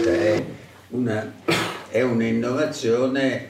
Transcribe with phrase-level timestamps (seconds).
[0.00, 0.44] questa è,
[0.90, 1.32] una,
[1.90, 3.48] è un'innovazione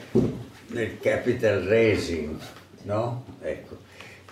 [0.67, 2.37] nel capital raising,
[2.83, 3.25] no?
[3.41, 3.79] Ecco.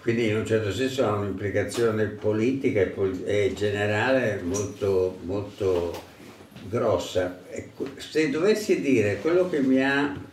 [0.02, 2.82] Quindi in un certo senso ha un'implicazione politica
[3.26, 6.04] e, generale molto, molto
[6.68, 7.42] grossa.
[7.50, 10.28] Ecco, se dovessi dire quello che mi ha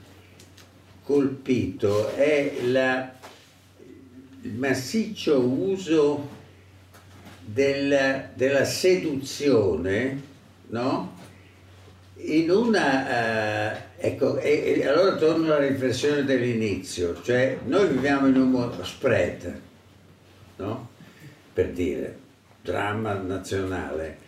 [1.03, 3.13] colpito è la,
[4.43, 6.29] il massiccio uso
[7.45, 10.23] del, della seduzione,
[10.69, 11.16] no?
[12.19, 18.37] In una, uh, ecco, e, e, allora torno alla riflessione dell'inizio, cioè noi viviamo in
[18.37, 19.61] un mondo spread,
[20.57, 20.89] no?
[21.53, 22.19] Per dire,
[22.63, 24.19] dramma nazionale,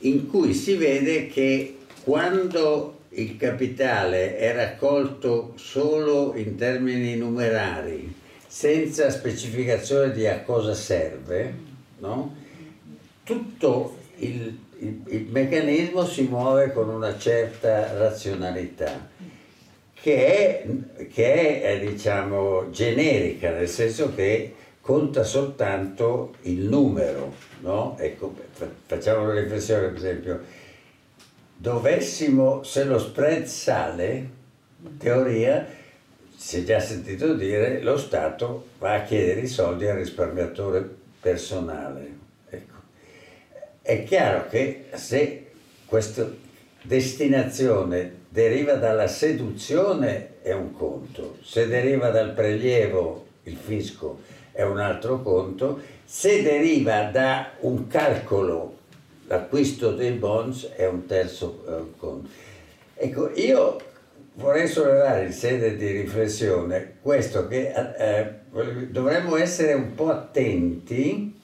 [0.00, 8.12] in cui si vede che quando il capitale è raccolto solo in termini numerari,
[8.46, 11.54] senza specificazione di a cosa serve,
[11.98, 12.36] no?
[13.22, 19.08] tutto il, il, il, meccanismo si muove con una certa razionalità
[19.94, 20.66] che è,
[21.12, 27.34] che è diciamo, generica, nel senso che conta soltanto il numero.
[27.60, 27.96] No?
[27.98, 28.34] Ecco,
[28.86, 30.40] facciamo una riflessione, per esempio,
[31.54, 34.28] dovessimo, se lo spread sale,
[34.96, 35.66] teoria,
[36.34, 40.88] si è già sentito dire, lo Stato va a chiedere i soldi al risparmiatore
[41.20, 42.19] personale.
[43.90, 45.46] È chiaro che se
[45.84, 46.24] questa
[46.80, 54.20] destinazione deriva dalla seduzione è un conto, se deriva dal prelievo, il fisco,
[54.52, 58.76] è un altro conto, se deriva da un calcolo
[59.26, 62.28] l'acquisto dei bonds è un terzo eh, conto.
[62.94, 63.76] Ecco, io
[64.34, 71.40] vorrei sollevare in sede di riflessione questo che eh, eh, dovremmo essere un po' attenti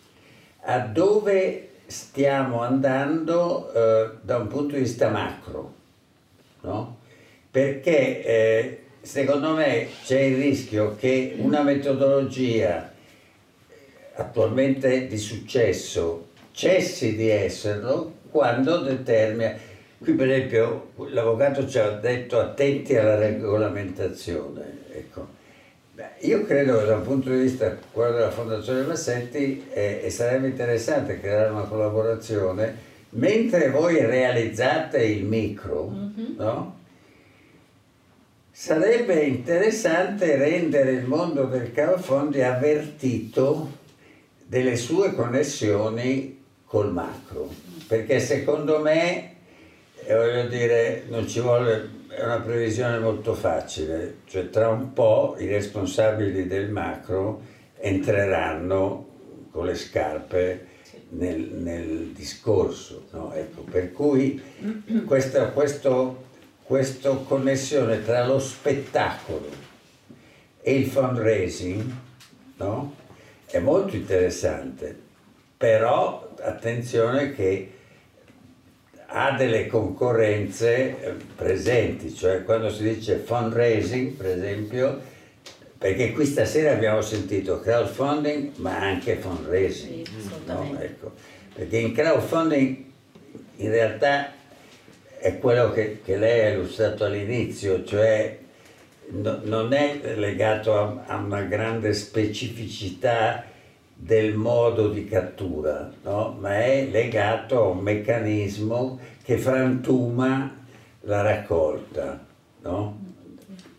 [0.60, 5.74] a dove stiamo andando eh, da un punto di vista macro,
[6.62, 6.98] no?
[7.50, 12.92] Perché eh, secondo me c'è il rischio che una metodologia
[14.14, 19.54] attualmente di successo cessi di esserlo quando determina.
[19.98, 24.78] Qui per esempio l'avvocato ci ha detto attenti alla regolamentazione.
[24.92, 25.35] Ecco.
[26.20, 31.50] Io credo che dal punto di vista quello della Fondazione Massetti eh, sarebbe interessante creare
[31.50, 36.36] una collaborazione mentre voi realizzate il micro, mm-hmm.
[36.36, 36.74] no?
[38.50, 43.70] Sarebbe interessante rendere il mondo del crowdfunding avvertito
[44.46, 47.50] delle sue connessioni col macro,
[47.86, 49.34] perché secondo me,
[50.04, 55.36] eh, voglio dire, non ci vuole, è una previsione molto facile, cioè tra un po'
[55.38, 57.42] i responsabili del macro
[57.78, 59.08] entreranno
[59.50, 60.66] con le scarpe
[61.10, 63.34] nel, nel discorso, no?
[63.34, 64.42] ecco, per cui
[65.04, 66.24] questa questo,
[66.62, 69.50] questo connessione tra lo spettacolo
[70.62, 71.92] e il fundraising
[72.56, 72.94] no?
[73.44, 74.98] è molto interessante,
[75.54, 77.75] però attenzione che
[79.18, 85.00] ha delle concorrenze eh, presenti, cioè quando si dice fundraising, per esempio,
[85.78, 90.76] perché qui stasera abbiamo sentito crowdfunding ma anche fundraising, sì, no?
[90.78, 91.12] ecco.
[91.54, 92.84] perché in crowdfunding
[93.56, 94.32] in realtà
[95.18, 98.38] è quello che, che lei ha illustrato all'inizio, cioè
[99.12, 103.46] no, non è legato a, a una grande specificità
[103.98, 106.36] del modo di cattura, no?
[106.38, 110.54] ma è legato a un meccanismo che frantuma
[111.00, 112.24] la raccolta.
[112.60, 112.98] No?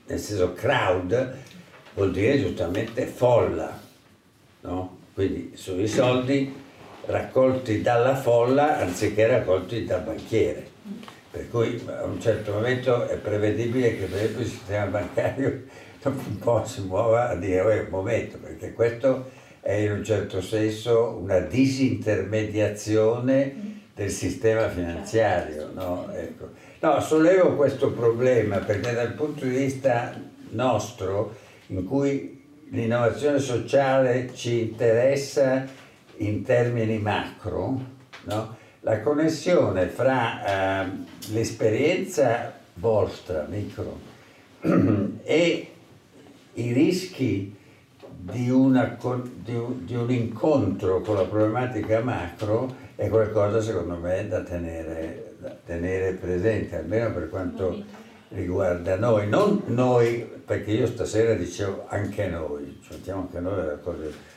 [0.07, 1.35] Nel senso crowd
[1.93, 3.79] vuol dire giustamente folla,
[4.61, 4.97] no?
[5.13, 6.65] quindi sono i soldi
[7.05, 10.75] raccolti dalla folla anziché raccolti dal banchiere.
[11.29, 15.63] Per cui a un certo momento è prevedibile che per esempio il sistema bancario
[16.03, 19.36] un po' si muova a dire un momento, perché questo
[19.67, 25.71] è in un certo senso una disintermediazione del sistema finanziario.
[25.73, 26.07] No?
[26.13, 26.51] Ecco.
[26.79, 30.17] no, sollevo questo problema perché dal punto di vista
[30.51, 31.35] nostro,
[31.67, 35.65] in cui l'innovazione sociale ci interessa
[36.15, 37.77] in termini macro,
[38.23, 38.55] no?
[38.79, 40.87] la connessione fra uh,
[41.33, 43.99] l'esperienza vostra, micro,
[45.23, 45.71] e
[46.53, 47.56] i rischi
[48.31, 48.97] di, una,
[49.43, 55.35] di, un, di, un, incontro con la problematica macro è qualcosa secondo me da tenere,
[55.39, 57.83] da tenere presente, almeno per quanto
[58.29, 63.79] riguarda noi, non noi, perché io stasera dicevo anche noi, ci mettiamo anche noi delle
[63.81, 64.35] cose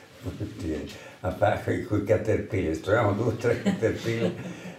[1.21, 4.31] a parte con i caterpillar, troviamo due o tre caterpillar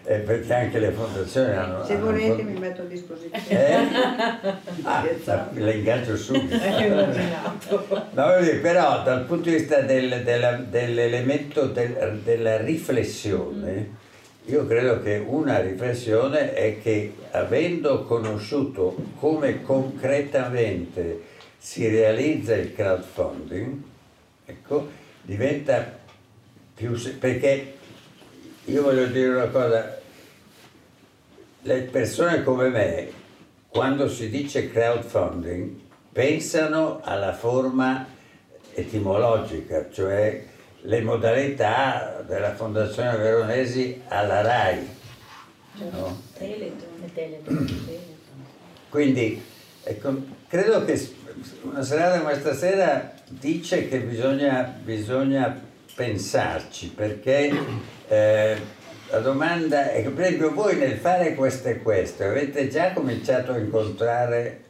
[0.04, 1.84] eh, perché anche le fondazioni hanno...
[1.84, 3.68] Se hanno volete un mi metto a disposizione.
[3.68, 4.60] Eh?
[4.84, 6.56] Ah, la, ingaggio subito.
[8.12, 8.24] no,
[8.60, 10.22] però dal punto di vista del-
[10.68, 13.90] dell'elemento del- della riflessione,
[14.46, 21.22] io credo che una riflessione è che avendo conosciuto come concretamente
[21.58, 23.80] si realizza il crowdfunding,
[24.46, 24.88] ecco,
[25.22, 25.98] diventa
[26.74, 27.00] più...
[27.20, 27.74] perché
[28.64, 29.98] io voglio dire una cosa,
[31.62, 33.10] le persone come me,
[33.68, 35.80] quando si dice crowdfunding,
[36.12, 38.06] pensano alla forma
[38.74, 40.44] etimologica, cioè
[40.82, 44.88] le modalità della Fondazione Veronesi alla RAI.
[45.90, 46.22] no?
[48.88, 49.42] Quindi
[49.84, 51.10] ecco, credo che
[51.62, 57.52] una serata come stasera dice che bisogna, bisogna pensarci perché
[58.08, 58.56] eh,
[59.10, 63.52] la domanda è che per esempio voi nel fare questo e questo avete già cominciato
[63.52, 64.64] a incontrare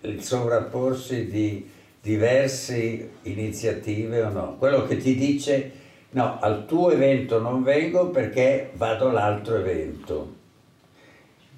[0.00, 1.70] il sovrapporsi di
[2.00, 4.56] diverse iniziative o no?
[4.58, 5.70] Quello che ti dice
[6.10, 10.40] no, al tuo evento non vengo perché vado all'altro evento.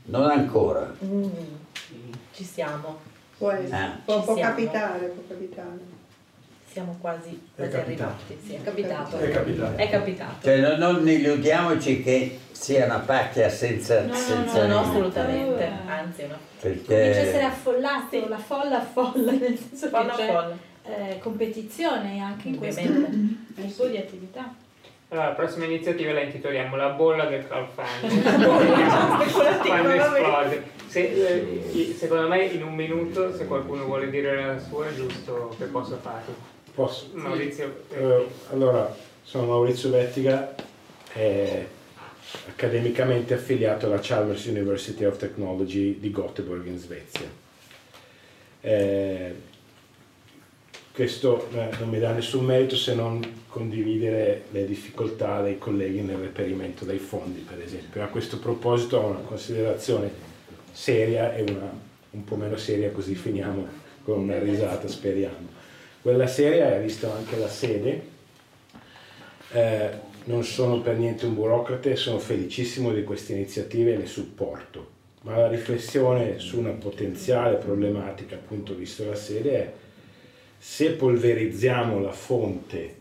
[0.07, 0.95] Non ancora.
[1.03, 1.25] Mm,
[2.33, 2.99] ci siamo,
[3.39, 3.51] Può.
[3.71, 3.99] Ah.
[4.05, 4.51] può, può siamo.
[4.51, 5.93] capitare, può capitare.
[6.75, 8.37] Siamo quasi È quasi arrivati.
[8.45, 9.17] Sì, è capitato.
[9.19, 9.77] È capitato.
[9.77, 10.35] È capitato.
[10.43, 14.01] Cioè non, non illudiamoci che sia una pacchia senza...
[14.01, 15.69] No, no, senza No, no, no, assolutamente.
[15.69, 15.91] no.
[15.91, 17.45] Anzi, una Comincia a essere Perché...
[17.45, 18.29] affollato, Sì.
[18.29, 20.57] la folla affolla, nel senso folla che c'è folla.
[20.87, 22.81] eh, competizione anche in questo
[23.55, 24.53] tipo di attività.
[25.11, 28.23] Allora, la prossima iniziativa la intitoliamo La bolla del crowdfunding.
[29.65, 30.63] Quando esplode.
[30.87, 35.55] Se, eh, secondo me in un minuto, se qualcuno vuole dire la sua, è giusto
[35.59, 36.35] che possa farlo.
[36.75, 37.09] Posso?
[37.13, 40.55] Maurizio, Eh, allora, sono Maurizio Vettiga,
[41.13, 41.67] eh,
[42.49, 47.29] accademicamente affiliato alla Chalmers University of Technology di Göteborg in Svezia.
[48.61, 49.35] Eh,
[50.93, 56.17] questo eh, non mi dà nessun merito se non condividere le difficoltà dei colleghi nel
[56.17, 58.03] reperimento dei fondi, per esempio.
[58.03, 60.11] A questo proposito ho una considerazione
[60.73, 63.67] seria e una un po' meno seria, così finiamo
[64.05, 65.63] con una risata, speriamo.
[66.05, 68.03] Quella seria è vista anche la sede.
[69.53, 69.89] Eh,
[70.25, 74.87] non sono per niente un burocrate, sono felicissimo di queste iniziative e le supporto,
[75.23, 79.73] ma la riflessione su una potenziale problematica, appunto visto la sede, è
[80.59, 82.95] se polverizziamo la fonte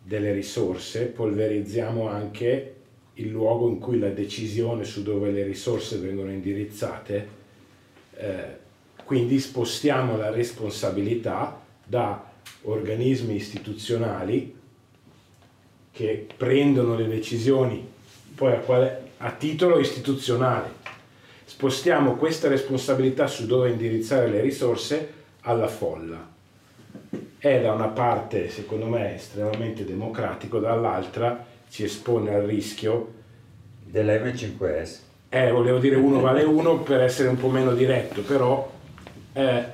[0.00, 2.74] delle risorse, polverizziamo anche
[3.14, 7.28] il luogo in cui la decisione su dove le risorse vengono indirizzate,
[8.14, 8.44] eh,
[9.04, 12.24] quindi spostiamo la responsabilità da
[12.62, 14.54] organismi istituzionali
[15.92, 17.88] che prendono le decisioni
[18.34, 20.84] poi a, quale- a titolo istituzionale.
[21.44, 25.12] Spostiamo questa responsabilità su dove indirizzare le risorse
[25.42, 26.34] alla folla.
[27.38, 33.14] È da una parte, secondo me, estremamente democratico, dall'altra ci espone al rischio
[33.84, 34.98] Dell'M5S.
[35.28, 38.70] eh, volevo dire uno vale uno per essere un po' meno diretto, però
[39.32, 39.64] eh,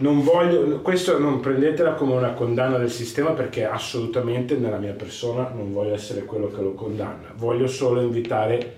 [0.00, 5.50] non voglio, questo non prendetela come una condanna del sistema perché assolutamente nella mia persona
[5.54, 8.76] non voglio essere quello che lo condanna, voglio solo invitare,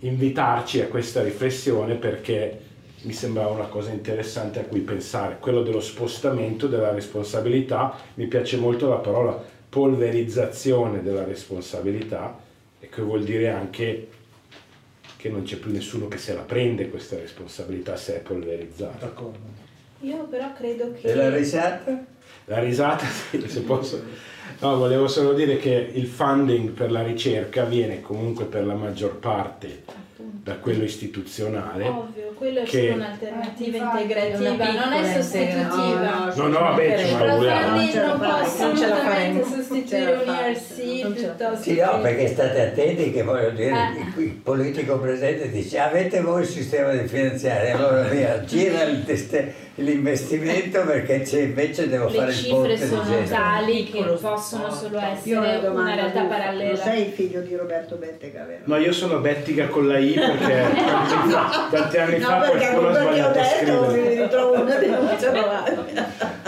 [0.00, 2.60] invitarci a questa riflessione perché
[3.02, 8.56] mi sembrava una cosa interessante a cui pensare, quello dello spostamento della responsabilità, mi piace
[8.56, 12.38] molto la parola polverizzazione della responsabilità
[12.80, 14.08] e che vuol dire anche
[15.16, 19.06] che non c'è più nessuno che se la prende questa responsabilità se è polverizzata.
[19.06, 19.63] D'accordo.
[20.04, 21.08] Io però credo che...
[21.08, 22.04] E la risata?
[22.44, 24.02] La risata, sì, se posso.
[24.60, 29.16] No, volevo solo dire che il funding per la ricerca viene comunque per la maggior
[29.16, 31.88] parte appunto, da quello istituzionale.
[31.88, 35.70] Ovvio, quello è che- solo un'alternativa Eh, infatti, integrativa, non è sostitutiva.
[35.72, 36.32] integrazione.
[36.34, 37.76] No, no, vabbè, ci auguriamo.
[38.06, 43.50] non la assolutamente sostituire un la piuttosto Sì, no, che- perché state attenti che voglio
[43.50, 43.70] dire,
[44.16, 44.20] Eh.
[44.22, 48.84] il politico presente dice avete voi il sistema di finanziario, allora via, gira
[49.76, 54.70] l'investimento perché c'è, invece devo le fare il ponte cifre di sono tali che possono
[54.72, 56.68] solo essere una realtà tu, parallela.
[56.74, 58.60] Non sei il figlio di Roberto Bettega, vero?
[58.64, 62.66] No, io sono Bettiga con la I perché tanti anni fa, tanti anni No, perché
[62.66, 65.32] ha perché ho detto mi ritrovo una denuncia.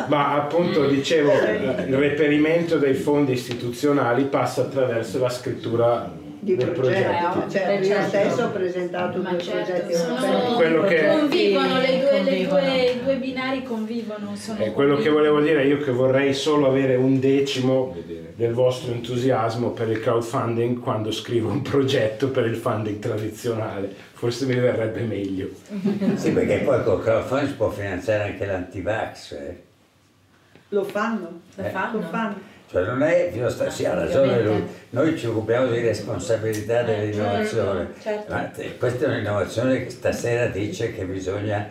[0.07, 7.03] Ma appunto dicevo, il reperimento dei fondi istituzionali passa attraverso la scrittura Di dei progetti,
[7.03, 7.51] progetti.
[7.51, 8.09] certo, io certo.
[8.09, 10.55] stesso ho presentato Ma due certo, progetti sono-.
[10.55, 12.61] Quello che- convivono, le due, le Convivono.
[12.61, 14.37] due- i due binari convivono.
[14.37, 17.97] Sono E quello che volevo dire io che vorrei solo avere un decimo
[18.37, 23.93] del vostro entusiasmo per il crowdfunding quando scrivo un progetto per il funding tradizionale.
[24.13, 25.49] Forse mi verrebbe meglio.
[26.15, 29.33] Sì, perché poi col crowdfunding si può finanziare anche l'antivax.
[29.33, 29.63] eh.
[30.69, 31.41] Lo fanno.
[31.57, 31.71] Lo Eh.
[31.71, 31.99] fanno?
[31.99, 32.35] Lo fanno.
[32.69, 34.73] Cioè non è, fino a sta- sì, ha ragione lui, Ovviamente.
[34.91, 38.33] noi ci occupiamo di responsabilità dell'innovazione, certo.
[38.33, 41.69] ma te- questa è un'innovazione che stasera dice che bisogna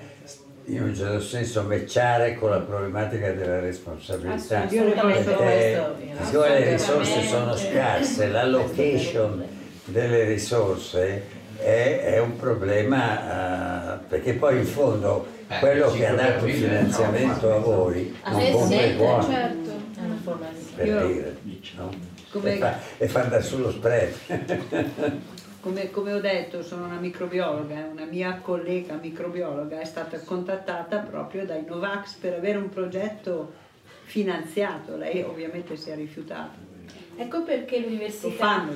[0.67, 4.63] in un certo senso matchare con la problematica della responsabilità.
[4.63, 9.45] Assolutamente, questo- siccome le risorse sono scarse, l'allocation
[9.83, 11.23] delle risorse
[11.57, 16.45] è, è un problema eh, perché poi in fondo Eh, quello il che ha dato
[16.47, 16.67] il no?
[16.67, 19.69] finanziamenti Ah, non compra sì, i buoni Certo.
[19.95, 20.64] È una forma di...
[20.75, 21.37] per Io- dire,
[21.77, 21.89] no?
[22.29, 24.13] come- e, fa, e fa andare sullo spread.
[25.65, 30.99] Come, come ho detto, sono una microbiologa, eh, una mia collega microbiologa è stata contattata
[30.99, 33.51] proprio dai Novax per avere un progetto
[34.03, 34.95] finanziato.
[34.95, 36.53] Lei ovviamente si è rifiutata.
[37.17, 38.67] Ecco perché Lo l'università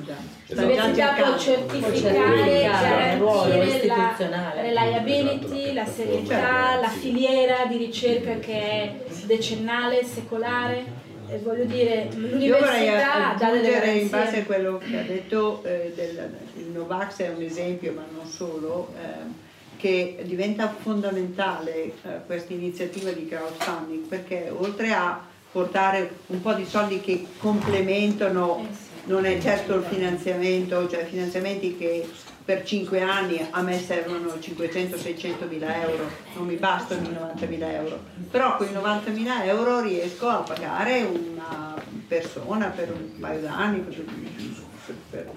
[0.48, 8.34] L'università può certificare, certificare il ruolo garantire la reliability, la serietà, la filiera di ricerca
[8.40, 10.99] che è decennale, secolare.
[11.32, 14.44] E voglio dire, l'università dà delle aggiungere in base a garanzie.
[14.44, 19.34] quello che ha detto, eh, del, il Novax è un esempio, ma non solo, ehm,
[19.76, 21.92] che diventa fondamentale eh,
[22.26, 28.74] questa iniziativa di crowdfunding perché oltre a portare un po' di soldi che complementano, Eh
[28.74, 28.89] sì.
[29.04, 32.08] Non è certo il finanziamento, cioè finanziamenti che
[32.44, 37.72] per 5 anni a me servono 500-600 mila euro, non mi bastano i 90 mila
[37.72, 41.76] euro, però con i 90 mila euro riesco a pagare una
[42.08, 45.30] persona per un paio d'anni, per, per-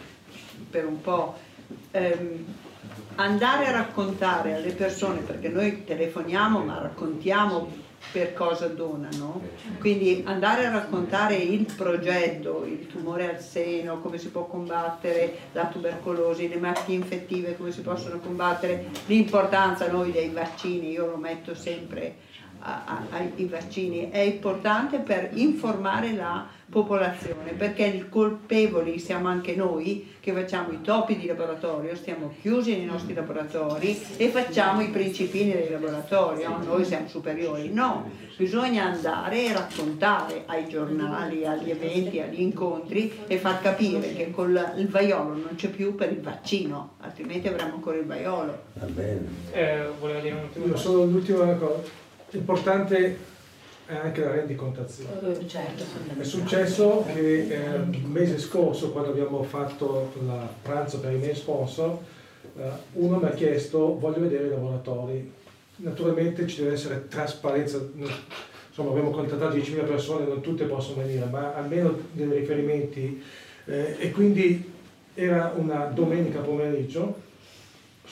[0.70, 1.38] per un po'.
[1.92, 2.46] Ehm,
[3.16, 7.72] andare a raccontare alle persone, perché noi telefoniamo ma raccontiamo
[8.12, 9.42] per cosa donano,
[9.80, 15.66] quindi andare a raccontare il progetto, il tumore al seno, come si può combattere la
[15.66, 21.56] tubercolosi, le malattie infettive, come si possono combattere, l'importanza noi dei vaccini, io lo metto
[21.56, 22.32] sempre
[22.64, 30.32] ai vaccini, è importante per informare la popolazione, perché i colpevoli siamo anche noi che
[30.32, 35.70] facciamo i topi di laboratorio, stiamo chiusi nei nostri laboratori e facciamo i principini dei
[35.70, 36.64] laboratori, no?
[36.64, 37.72] noi siamo superiori.
[37.72, 44.32] No, bisogna andare e raccontare ai giornali, agli eventi, agli incontri e far capire che
[44.32, 48.58] con il vaiolo non c'è più per il vaccino, altrimenti avremo ancora il vaiolo.
[48.74, 49.28] Va bene.
[49.52, 52.02] Eh, voleva dire un ultimo Io solo l'ultima cosa.
[52.34, 53.18] Importante
[53.86, 55.48] è anche la rendicontazione.
[55.48, 55.84] Certo,
[56.18, 61.36] È successo che eh, il mese scorso, quando abbiamo fatto il pranzo per i miei
[61.36, 61.98] sponsor,
[62.58, 62.62] eh,
[62.94, 65.32] uno mi ha chiesto voglio vedere i laboratori.
[65.78, 67.80] Naturalmente ci deve essere trasparenza.
[68.68, 73.22] Insomma, abbiamo contattato 10.000 persone, non tutte possono venire, ma almeno dei riferimenti.
[73.66, 74.72] Eh, e quindi
[75.14, 77.16] era una domenica pomeriggio,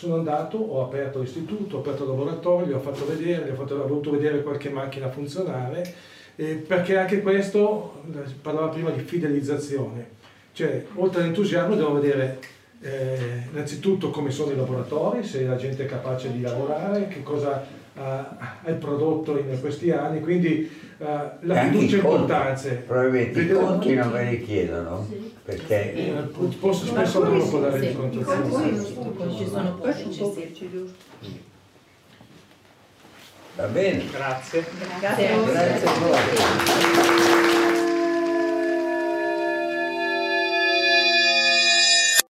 [0.01, 3.87] sono andato, ho aperto l'istituto, ho aperto il laboratorio, ho fatto vedere, ho, fatto, ho
[3.87, 5.93] voluto vedere qualche macchina funzionare,
[6.35, 10.09] eh, perché anche questo, eh, parlava prima di fidelizzazione,
[10.53, 12.39] cioè oltre all'entusiasmo devo vedere
[12.81, 17.63] eh, innanzitutto come sono i laboratori, se la gente è capace di lavorare, che cosa
[17.95, 21.05] ha, ha il prodotto in questi anni, quindi eh,
[21.41, 22.69] la fiducia è importante.
[22.87, 25.07] Probabilmente i conti non ve li chiedono,
[25.43, 26.11] perché Eh,
[26.59, 28.41] Posso spesso non può dare sì, rendicontazione.
[28.41, 30.69] Poi ci sono sì.
[30.71, 30.95] giusto?
[33.55, 34.03] va bene.
[34.11, 34.65] Grazie.
[34.99, 35.27] Grazie.
[35.43, 37.40] Grazie a voi.